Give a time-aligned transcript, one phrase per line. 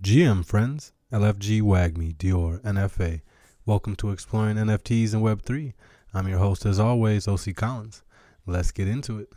[0.00, 3.20] GM friends, LFG WAGMI, DYOR, NFA.
[3.66, 5.72] Welcome to Exploring NFTs and Web3.
[6.14, 8.04] I'm your host, as always, OC Collins.
[8.46, 9.32] Let's get into it.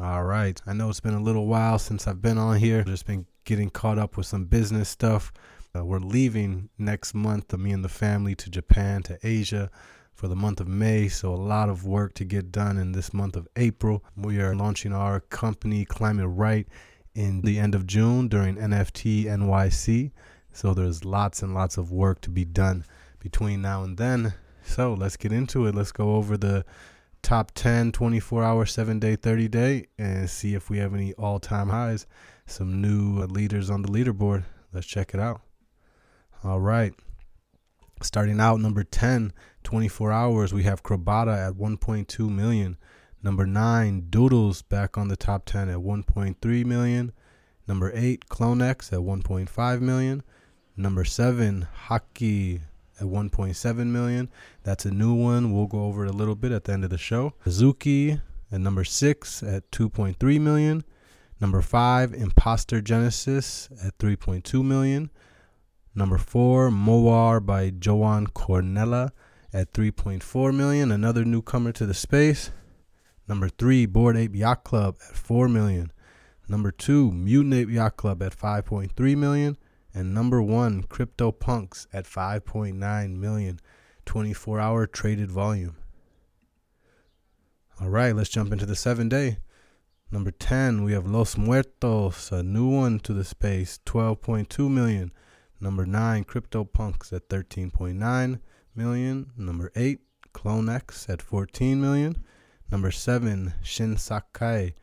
[0.00, 0.58] All right.
[0.66, 2.82] I know it's been a little while since I've been on here.
[2.82, 5.34] Just been getting caught up with some business stuff.
[5.76, 9.70] Uh, we're leaving next month, me and the family, to Japan, to Asia
[10.14, 11.08] for the month of May.
[11.08, 14.02] So, a lot of work to get done in this month of April.
[14.16, 16.66] We are launching our company, Climate Right
[17.16, 20.12] in the end of June during NFT NYC.
[20.52, 22.84] So there's lots and lots of work to be done
[23.18, 24.34] between now and then.
[24.62, 25.74] So let's get into it.
[25.74, 26.64] Let's go over the
[27.22, 31.40] top 10 24 hour, 7 day, 30 day and see if we have any all
[31.40, 32.06] time highs.
[32.46, 34.44] Some new leaders on the leaderboard.
[34.72, 35.40] Let's check it out.
[36.44, 36.94] All right.
[38.02, 39.32] Starting out number 10,
[39.64, 42.76] 24 hours, we have Krabata at 1.2 million.
[43.26, 47.10] Number nine, Doodles back on the top 10 at 1.3 million.
[47.66, 50.22] Number eight, CloneX at 1.5 million.
[50.76, 52.60] Number seven, Haki
[53.00, 54.30] at 1.7 million.
[54.62, 55.52] That's a new one.
[55.52, 57.32] We'll go over it a little bit at the end of the show.
[57.44, 58.20] Azuki
[58.52, 60.84] at number six at 2.3 million.
[61.40, 65.10] Number five, Imposter Genesis at 3.2 million.
[65.96, 69.10] Number four, Moar by Joan Cornella
[69.52, 70.92] at 3.4 million.
[70.92, 72.52] Another newcomer to the space.
[73.28, 75.92] Number three, Bored Ape Yacht Club at four million.
[76.48, 79.56] Number two, Mutant Ape Yacht Club at 5.3 million.
[79.92, 83.60] And number one, Crypto Punks at 5.9 million.
[84.04, 85.76] 24 hour traded volume.
[87.80, 89.38] All right, let's jump into the seven day.
[90.10, 95.10] Number 10, we have Los Muertos, a new one to the space, 12.2 million.
[95.60, 98.40] Number 9, Crypto Punks at 13.9
[98.76, 99.30] million.
[99.36, 99.98] Number 8,
[100.32, 102.24] CloneX at 14 million.
[102.70, 104.74] Number seven, Shin Sakai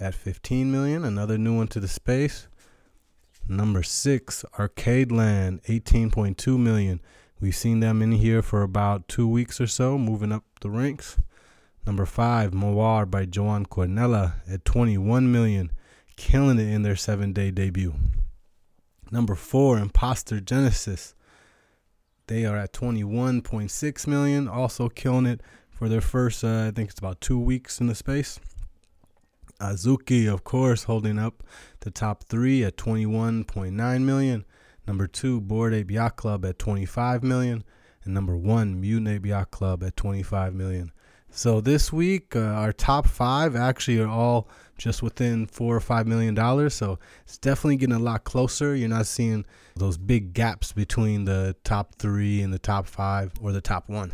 [0.00, 2.48] at 15 million, another new one to the space.
[3.48, 7.00] Number six, Arcade Land, 18.2 million.
[7.40, 11.18] We've seen them in here for about two weeks or so, moving up the ranks.
[11.86, 15.72] Number five, Moar by Joan Cornella at 21 million,
[16.16, 17.94] killing it in their seven day debut.
[19.10, 21.14] Number four, Imposter Genesis.
[22.26, 25.40] They are at 21.6 million, also killing it
[25.80, 28.38] for their first, uh, I think it's about two weeks in the space.
[29.62, 31.42] Azuki, of course, holding up
[31.80, 34.44] the top three at 21.9 million.
[34.86, 37.64] Number two, Bored Ape Yacht Club at 25 million.
[38.04, 40.92] And number one, Mutant Ape Yacht Club at 25 million.
[41.30, 46.06] So this week, uh, our top five actually are all just within four or five
[46.06, 46.74] million dollars.
[46.74, 48.76] So it's definitely getting a lot closer.
[48.76, 53.52] You're not seeing those big gaps between the top three and the top five or
[53.52, 54.12] the top one.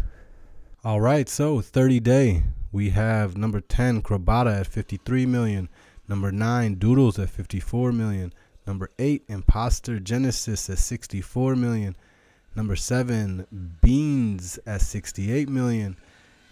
[0.86, 5.68] All right, so 30 day, we have number 10 Krabata at 53 million,
[6.06, 8.32] number 9 Doodles at 54 million,
[8.68, 11.96] number 8 Imposter Genesis at 64 million,
[12.54, 13.48] number 7
[13.82, 15.96] Beans at 68 million,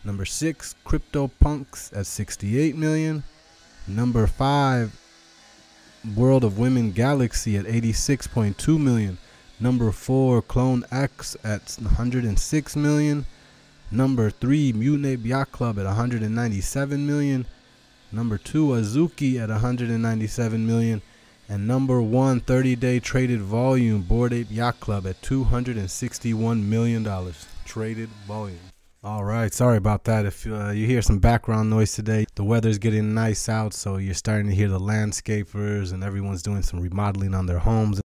[0.03, 3.23] number 6 Crypto Punks at 68 million,
[3.87, 5.01] number 5
[6.17, 9.17] World of Women Galaxy at 86.2 million,
[9.61, 13.27] number 4 Clone X at 106 million
[13.91, 17.47] Number three, Mutant Ape Yacht Club at 197 million.
[18.11, 21.03] Number two, Azuki at 197 million.
[21.49, 27.33] And number one, 30 day traded volume, Bored Ape Yacht Club at $261 million.
[27.65, 28.59] Traded volume.
[29.03, 30.25] All right, sorry about that.
[30.25, 34.15] If uh, you hear some background noise today, the weather's getting nice out, so you're
[34.15, 38.01] starting to hear the landscapers and everyone's doing some remodeling on their homes.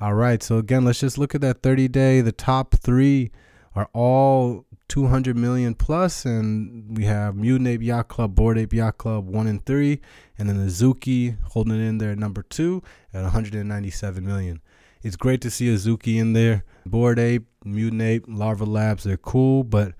[0.00, 2.22] All right, so again, let's just look at that 30 day.
[2.22, 3.30] The top three
[3.74, 8.98] are all 200 million plus, and we have Mutant Ape Yacht Club, Bored Ape Yacht
[8.98, 10.00] Club one and three,
[10.38, 12.82] and then Azuki holding in there at number two
[13.14, 14.60] at 197 million.
[15.02, 16.64] It's great to see Azuki in there.
[16.84, 19.94] Board Ape, Mutant Ape, Larva Labs, they're cool, but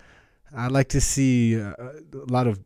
[0.55, 2.61] I like to see uh, a lot of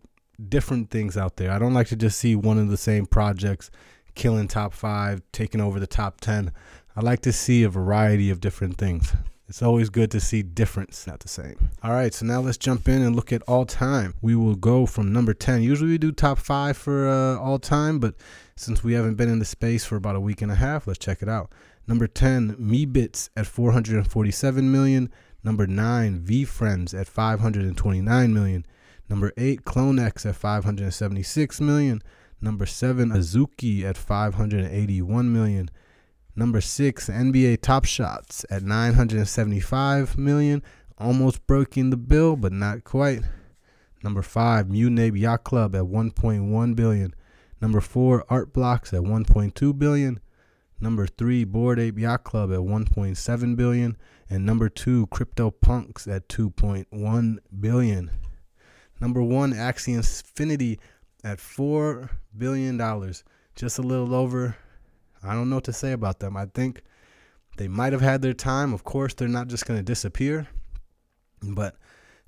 [0.49, 1.51] different things out there.
[1.51, 3.71] I don't like to just see one of the same projects
[4.15, 6.51] killing top five, taking over the top 10.
[6.97, 9.13] I like to see a variety of different things.
[9.47, 11.71] It's always good to see difference, not the same.
[11.83, 14.15] All right, so now let's jump in and look at all time.
[14.23, 15.63] We will go from number 10.
[15.63, 18.15] Usually we do top five for uh, all time, but
[18.57, 20.99] since we haven't been in the space for about a week and a half, let's
[20.99, 21.53] check it out.
[21.87, 25.13] Number 10, Meebits at 447 million.
[25.43, 28.65] Number 9, VeeFriends at 529 million.
[29.11, 32.03] Number 8, CloneX at 576 million.
[32.41, 35.69] Number 7, Azuki at 581 million.
[36.37, 40.63] Number six, NBA Top Shots at 975 million,
[40.99, 43.23] almost breaking the bill, but not quite.
[44.03, 47.15] Number five, Mutant Ape Yacht Club at 1.1 billion.
[47.61, 50.19] Number four, Art Blocks at 1.2 billion.
[50.81, 53.97] Number three, Bored Ape Yacht Club at 1.7 billion,
[54.29, 58.11] and number two, CryptoPunks at 2.1 billion.
[59.01, 60.81] Number one, Axie Infinity
[61.23, 64.57] at four billion dollars, just a little over.
[65.25, 66.37] I don't know what to say about them.
[66.37, 66.83] I think
[67.57, 68.73] they might have had their time.
[68.73, 70.49] Of course, they're not just going to disappear,
[71.43, 71.77] but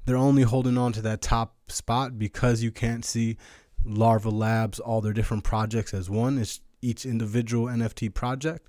[0.04, 3.36] they're only holding on to that top spot because you can't see
[3.84, 6.38] Larva Labs, all their different projects as one.
[6.38, 8.68] It's each individual NFT project.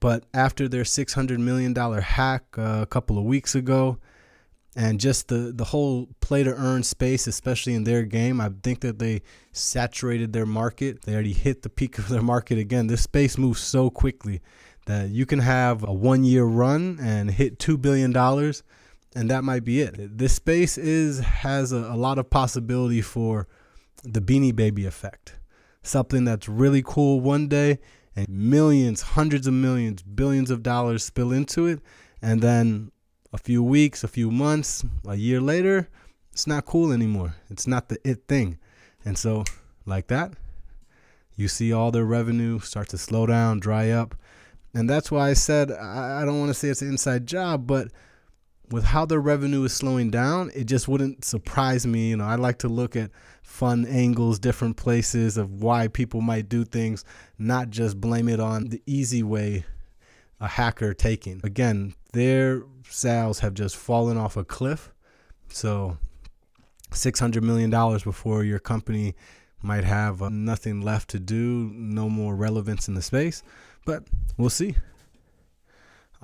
[0.00, 3.98] But after their $600 million hack uh, a couple of weeks ago,
[4.74, 8.80] and just the, the whole play to earn space, especially in their game, I think
[8.80, 9.22] that they
[9.52, 11.02] saturated their market.
[11.02, 12.86] They already hit the peak of their market again.
[12.86, 14.40] This space moves so quickly
[14.86, 18.12] that you can have a one year run and hit $2 billion
[19.14, 20.18] and that might be it.
[20.18, 23.46] This space is has a, a, lot of possibility for
[24.02, 25.38] the Beanie Baby effect,
[25.82, 27.78] something that's really cool one day,
[28.16, 31.80] and millions, hundreds of millions, billions of dollars spill into it,
[32.20, 32.90] and then
[33.32, 35.88] a few weeks, a few months, a year later,
[36.32, 37.36] it's not cool anymore.
[37.50, 38.58] It's not the it thing,
[39.04, 39.44] and so
[39.86, 40.32] like that,
[41.36, 44.14] you see all their revenue start to slow down, dry up,
[44.74, 47.88] and that's why I said I, don't want to say it's an inside job, but
[48.70, 52.10] with how their revenue is slowing down, it just wouldn't surprise me.
[52.10, 53.10] You know, I like to look at
[53.42, 57.04] fun angles, different places of why people might do things,
[57.38, 59.64] not just blame it on the easy way
[60.40, 61.40] a hacker taking.
[61.44, 64.92] Again, their sales have just fallen off a cliff.
[65.48, 65.98] So,
[66.90, 69.14] $600 million before your company
[69.62, 73.42] might have uh, nothing left to do, no more relevance in the space.
[73.84, 74.04] But
[74.36, 74.76] we'll see.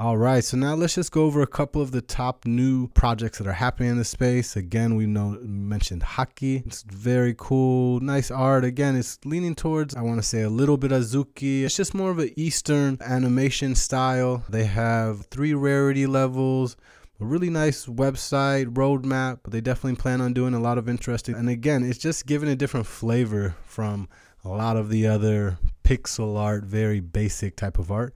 [0.01, 3.39] All right, so now let's just go over a couple of the top new projects
[3.39, 4.55] that are happening in the space.
[4.55, 6.65] Again, we know mentioned Haki.
[6.65, 8.65] It's very cool, nice art.
[8.65, 11.65] Again, it's leaning towards I want to say a little bit Azuki.
[11.65, 14.45] It's just more of an Eastern animation style.
[14.49, 16.77] They have three rarity levels
[17.21, 19.41] a really nice website roadmap.
[19.49, 21.35] They definitely plan on doing a lot of interesting.
[21.35, 24.09] And again, it's just giving a different flavor from
[24.45, 28.15] a lot of the other pixel art, very basic type of art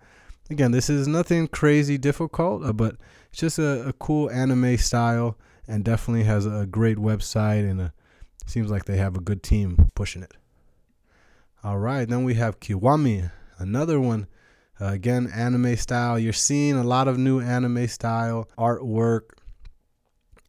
[0.53, 2.97] again, this is nothing crazy difficult, uh, but
[3.31, 7.93] it's just a, a, cool anime style and definitely has a great website and a,
[8.47, 10.35] seems like they have a good team pushing it.
[11.65, 14.27] All right, then we have Kiwami, another one.
[14.81, 16.19] Uh, again, anime style.
[16.19, 19.31] You're seeing a lot of new anime style artwork.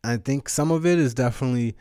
[0.03, 1.75] I think some of it is definitely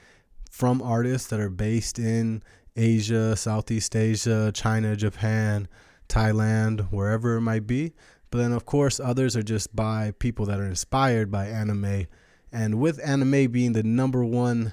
[0.51, 2.43] from artists that are based in
[2.77, 5.67] Asia, Southeast Asia, China, Japan,
[6.13, 7.93] Thailand, wherever it might be.
[8.31, 12.07] But then, of course, others are just by people that are inspired by anime.
[12.53, 14.73] And with anime being the number one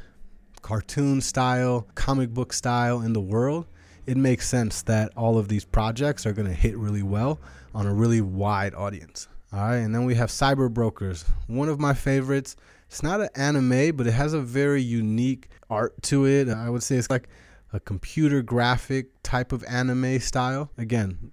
[0.62, 3.68] cartoon style, comic book style in the world,
[4.06, 7.40] it makes sense that all of these projects are going to hit really well
[7.74, 9.28] on a really wide audience.
[9.52, 12.56] All right, and then we have Cyber Brokers, one of my favorites.
[12.88, 16.50] It's not an anime, but it has a very unique art to it.
[16.50, 17.30] I would say it's like
[17.72, 20.72] a computer graphic type of anime style.
[20.78, 21.32] Again,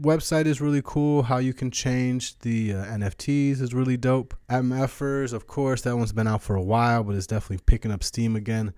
[0.00, 1.22] website is really cool.
[1.22, 4.34] How you can change the uh, NFTs is really dope.
[4.48, 8.04] MFers, of course, that one's been out for a while, but it's definitely picking up
[8.04, 8.72] steam again.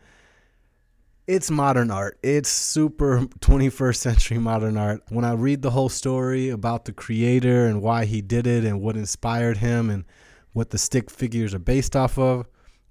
[1.27, 2.19] It's modern art.
[2.23, 5.03] It's super 21st century modern art.
[5.09, 8.81] When I read the whole story about the creator and why he did it and
[8.81, 10.05] what inspired him and
[10.53, 12.47] what the stick figures are based off of,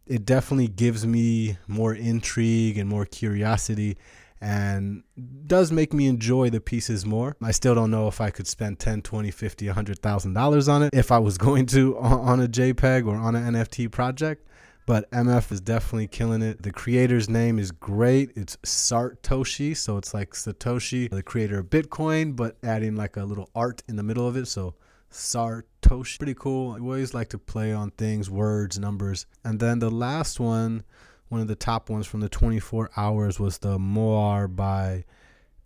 [0.08, 3.98] it definitely gives me more intrigue and more curiosity
[4.42, 5.04] and
[5.48, 7.36] does make me enjoy the pieces more.
[7.42, 10.94] I still don't know if I could spend 10, 20, 50, 100,000 dollars on it
[10.94, 14.48] if I was going to on a JPEG or on an NFT project.
[14.88, 16.62] But MF is definitely killing it.
[16.62, 18.32] The creator's name is great.
[18.36, 23.50] It's Sartoshi, so it's like Satoshi, the creator of Bitcoin, but adding like a little
[23.56, 24.48] art in the middle of it.
[24.48, 24.76] So
[26.18, 26.74] Pretty cool.
[26.74, 29.26] I always like to play on things, words, numbers.
[29.44, 30.84] And then the last one,
[31.30, 35.06] one of the top ones from the 24 hours, was the Moar by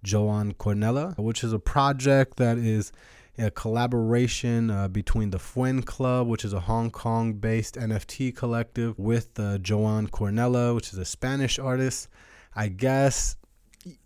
[0.03, 2.91] Joan Cornella, which is a project that is
[3.37, 9.39] a collaboration uh, between the Fwenclub, which is a Hong Kong based NFT collective, with
[9.39, 12.09] uh, Joan Cornella, which is a Spanish artist.
[12.55, 13.37] I guess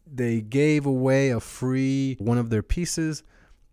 [0.05, 3.23] they gave away a free one of their pieces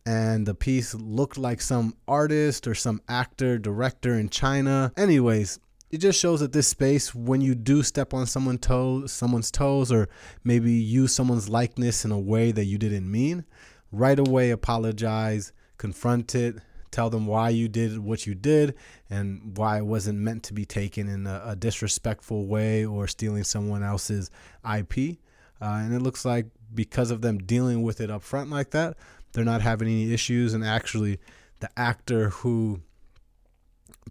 [0.06, 4.92] and the piece looked like some artist or some actor, director in China.
[4.96, 9.50] Anyways, it just shows that this space, when you do step on someone's toes, someone's
[9.50, 10.08] toes, or
[10.44, 13.44] maybe use someone's likeness in a way that you didn't mean,
[13.90, 16.56] right away apologize, confront it,
[16.90, 18.74] tell them why you did what you did
[19.08, 23.44] and why it wasn't meant to be taken in a, a disrespectful way or stealing
[23.44, 24.30] someone else's
[24.64, 25.18] IP.
[25.62, 28.96] Uh, and it looks like because of them dealing with it up front like that,
[29.32, 30.54] they're not having any issues.
[30.54, 31.18] And actually,
[31.60, 32.80] the actor who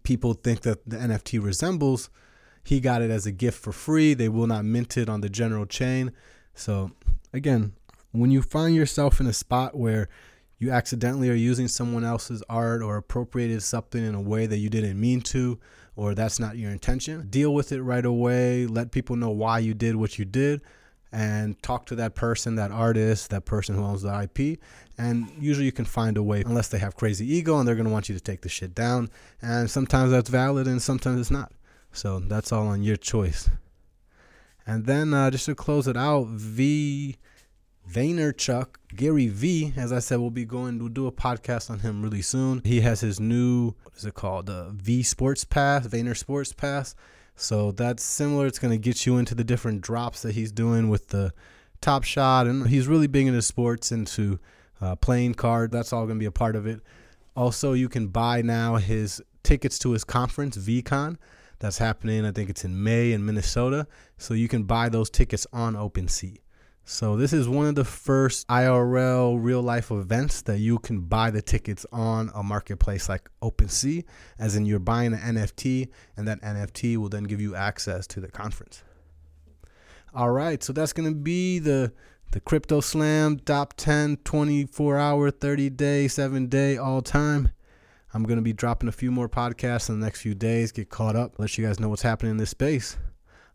[0.03, 2.09] people think that the NFT resembles,
[2.63, 4.13] he got it as a gift for free.
[4.13, 6.11] They will not mint it on the general chain.
[6.53, 6.91] So,
[7.33, 7.73] again,
[8.11, 10.09] when you find yourself in a spot where
[10.57, 14.69] you accidentally are using someone else's art or appropriated something in a way that you
[14.69, 15.57] didn't mean to,
[15.95, 18.65] or that's not your intention, deal with it right away.
[18.65, 20.61] Let people know why you did what you did
[21.11, 24.59] and talk to that person, that artist, that person who owns the IP.
[24.97, 27.87] And usually you can find a way, unless they have crazy ego and they're going
[27.87, 29.09] to want you to take the shit down.
[29.41, 31.51] And sometimes that's valid and sometimes it's not.
[31.91, 33.49] So that's all on your choice.
[34.67, 37.17] And then uh, just to close it out, V.
[37.91, 42.03] Vaynerchuk, Gary V, as I said, we'll be going to do a podcast on him
[42.03, 42.61] really soon.
[42.63, 44.45] He has his new, what is it called?
[44.45, 46.93] The V Sports Pass, Vayner Sports Pass.
[47.39, 48.48] So that's similar.
[48.48, 51.34] It's going to get you into the different drops that he's doing with the
[51.79, 52.48] Top Shot.
[52.48, 54.39] And he's really big into sports, into
[54.81, 55.72] uh, playing card.
[55.72, 56.81] That's all going to be a part of it.
[57.36, 61.15] Also, you can buy now his tickets to his conference, VeeCon.
[61.60, 63.88] That's happening, I think it's in May in Minnesota.
[64.17, 66.38] So you can buy those tickets on OpenSea.
[66.86, 71.29] So this is one of the first IRL real life events that you can buy
[71.29, 74.03] the tickets on a marketplace like OpenSea,
[74.39, 78.19] as in you're buying an NFT, and that NFT will then give you access to
[78.19, 78.83] the conference.
[80.15, 81.93] All right, so that's gonna be the
[82.31, 87.51] the Crypto Slam top 10 24 hour, 30 day, 7 day all time.
[88.13, 90.71] I'm to be dropping a few more podcasts in the next few days.
[90.71, 92.98] Get caught up, let you guys know what's happening in this space.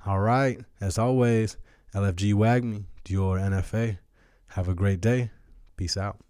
[0.06, 1.56] All right, as always,
[1.94, 3.98] LFG WAGMI, DYOR NFA.
[4.48, 5.30] Have a great day.
[5.76, 6.23] Peace out.